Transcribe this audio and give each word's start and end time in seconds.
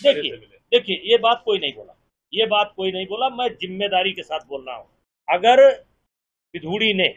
देखिए 0.00 0.36
देखिए 0.72 1.00
ये 1.04 1.16
बात 1.18 1.42
कोई 1.44 1.58
नहीं 1.58 1.72
बोला। 1.74 1.94
ये 2.32 2.46
बात 2.46 2.72
कोई 2.76 2.92
नहीं 2.92 3.06
बोला 3.06 3.28
मैं 3.32 3.48
ज़िम्मेदारी 3.50 4.12
के 4.12 4.22
साथ 4.22 4.40
बोल 4.48 4.64
रहा 4.64 4.76
हूँ। 4.76 4.86
अगर 5.28 5.62
विधूड़ी 6.54 6.92
ने 6.94 7.08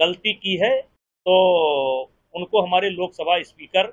गलती 0.00 0.32
की 0.34 0.56
है 0.56 0.70
तो 0.80 1.34
उनको 2.34 2.62
हमारे 2.62 2.90
लोकसभा 2.90 3.40
स्पीकर 3.42 3.92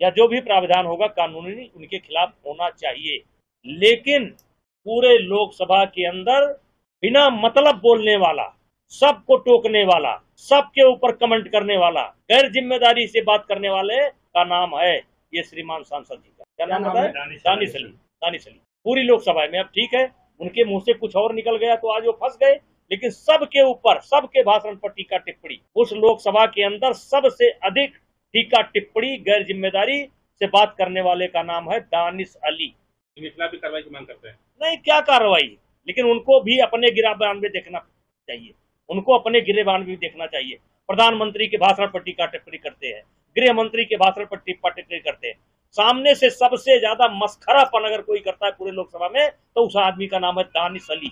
या 0.00 0.10
जो 0.10 0.26
भी 0.28 0.40
प्रावधान 0.42 0.86
होगा 0.86 1.06
कानूनी 1.08 1.70
उनके 1.76 1.98
खिलाफ 1.98 2.32
होना 2.46 2.68
चाहिए। 2.72 3.22
लेकिन 3.66 4.24
पूरे 4.86 5.16
लोकसभा 5.20 5.84
के 5.86 6.06
अंदर 6.06 6.46
बिना 7.02 7.28
मतलब 7.30 7.80
बोलने 7.80 8.16
वाला 8.18 8.52
सबको 8.92 9.36
टोकने 9.38 9.82
वाला 9.84 10.14
सबके 10.44 10.82
ऊपर 10.84 11.12
कमेंट 11.16 11.48
करने 11.52 11.76
वाला 11.78 12.02
गैर 12.30 12.50
ज़िम्मेदारी 12.52 13.06
से 13.08 13.22
बात 13.22 13.44
करने 13.48 13.70
वाले 13.70 13.96
का 14.08 14.44
नाम 14.46 14.76
है। 14.76 14.96
ये 15.32 15.42
श्रीमान 15.42 15.82
सांसद 15.84 16.14
जी 16.14 16.30
का। 16.30 16.44
क्या 16.56 16.66
नाम 16.68 16.84
होता 16.84 17.00
है? 17.00 17.08
दानिश 17.10 17.74
अली 17.74 17.88
दानिश 18.22 18.46
अली 18.46 18.60
पूरी 18.86 19.02
लोकसभा 19.04 19.46
में 19.52 19.58
अब 19.58 19.66
ठीक 19.74 19.94
है 19.94 20.04
उनके 20.40 20.64
मुँह 20.64 20.80
से 20.80 20.92
कुछ 20.94 21.16
और 21.16 21.34
निकल 21.34 21.56
गया 21.58 21.76
तो 21.76 21.88
आज 21.90 22.06
वो 22.06 22.12
फंस 22.20 22.36
गए 22.42 22.54
लेकिन 22.90 23.10
सबके 23.10 23.62
ऊपर 23.64 24.00
सबके 24.02 24.42
भाषण 24.44 24.76
पर 24.76 24.88
टीका 24.90 25.18
टिप्पणी। 25.18 25.58
उस 25.76 25.92
लोकसभा 25.94 26.44
के 26.48 26.64
अंदर 26.64 26.92
सबसे 26.94 27.50
अधिक 27.64 27.94
टीका 28.34 28.60
टिप्पणी 28.64 29.16
गैर 29.20 29.44
ज़िम्मेदारी 29.46 30.02
से 30.40 30.46
बात 30.48 30.74
करने 30.78 31.00
वाले 31.02 31.26
का 31.28 31.42
नाम 31.44 31.70
है 31.70 31.80
दानिश 31.80 32.34
अली। 32.44 32.68
खिलाफ 33.16 33.50
भी 33.50 33.58
कार्रवाई 33.58 33.82
की 33.82 33.90
मांग 33.90 34.06
करते 34.06 34.28
हैं? 34.28 34.38
नहीं 34.60 34.76
क्या 34.78 35.00
कार्रवाई? 35.02 35.56
लेकिन 35.88 36.06
उनको 36.06 36.40
भी 36.40 36.58
अपने 36.60 36.90
गिराबान 36.92 37.36
में 37.36 37.50
देखना 37.52 37.78
चाहिए। 37.78 38.52
उनको 38.88 39.14
अपने 39.14 39.40
गिरेबान 39.42 39.80
में 39.80 39.88
भी 39.88 39.96
देखना 39.98 40.26
चाहिए। 40.28 40.58
प्रधानमंत्री 40.88 41.46
के 41.46 41.56
भाषण 41.58 41.86
पर 41.86 42.00
टीका 42.00 42.26
टिप्पणी 42.26 42.58
करते 42.58 42.86
हैं। 42.86 43.02
गृह 43.36 43.52
मंत्री 43.52 43.84
के 43.84 43.96
भाषण 43.96 44.24
पर 44.24 44.36
टिप्पा 44.36 44.68
टिप्पणी 44.70 44.98
करते। 45.00 45.28
हैं 45.28 45.34
सामने 45.76 46.14
से 46.14 46.30
सबसे 46.30 46.78
ज़्यादा 46.78 47.08
मस्खरापन 47.14 47.86
अगर 47.86 48.00
कोई 48.02 48.18
करता 48.18 48.46
है 48.46 48.52
पूरे 48.52 48.72
लोकसभा 48.72 49.08
में 49.14 49.28
तो 49.28 49.66
उस 49.66 49.76
आदमी 49.78 50.06
का 50.06 50.18
नाम 50.18 50.38
है 50.38 50.44
दानिश 50.44 50.86
अली। 50.90 51.10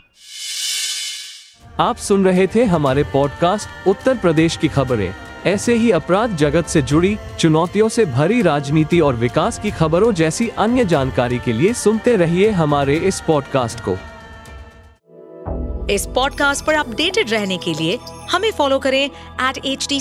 आप 1.80 1.96
सुन 1.98 2.24
रहे 2.24 2.46
थे 2.46 2.64
हमारे 2.66 3.02
पॉडकास्ट 3.12 3.88
उत्तर 3.88 4.18
प्रदेश 4.18 4.56
की 4.56 4.68
खबरें। 4.68 5.12
ऐसे 5.46 5.74
ही 5.74 5.90
अपराध 5.90 6.36
जगत 6.36 6.66
से 6.66 6.82
जुड़ी 6.82 7.16
चुनौतियों 7.40 7.88
से 7.88 8.04
भरी 8.06 8.40
राजनीति 8.42 9.00
और 9.00 9.16
विकास 9.16 9.58
की 9.58 9.70
खबरों 9.70 10.12
जैसी 10.12 10.48
अन्य 10.58 10.84
जानकारी 10.84 11.38
के 11.38 11.52
लिए 11.52 11.72
सुनते 11.74 12.16
रहिए 12.16 12.50
हमारे 12.52 12.96
इस 13.08 13.20
पॉडकास्ट 13.20 13.80
को। 13.88 13.96
इस 15.92 16.06
पॉडकास्ट 16.14 16.64
पर 16.66 16.74
अपडेटेड 16.74 17.30
रहने 17.30 17.58
के 17.58 17.74
लिए 17.74 17.98
हमें 18.30 18.50
फॉलो 18.52 18.78
करें 18.78 19.04
एट 19.04 19.58
एच 19.66 19.86
डी 19.88 20.00